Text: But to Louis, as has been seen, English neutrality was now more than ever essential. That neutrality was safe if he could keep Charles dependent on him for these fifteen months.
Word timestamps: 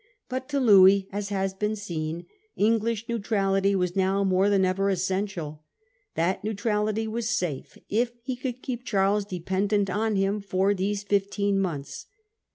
But 0.29 0.49
to 0.49 0.59
Louis, 0.59 1.07
as 1.11 1.29
has 1.29 1.53
been 1.53 1.75
seen, 1.75 2.25
English 2.55 3.07
neutrality 3.07 3.75
was 3.75 3.95
now 3.95 4.23
more 4.23 4.49
than 4.49 4.65
ever 4.65 4.89
essential. 4.89 5.63
That 6.15 6.43
neutrality 6.43 7.07
was 7.07 7.29
safe 7.37 7.77
if 7.87 8.11
he 8.23 8.35
could 8.35 8.63
keep 8.63 8.83
Charles 8.83 9.25
dependent 9.25 9.91
on 9.91 10.15
him 10.15 10.39
for 10.41 10.73
these 10.73 11.03
fifteen 11.03 11.59
months. 11.59 12.07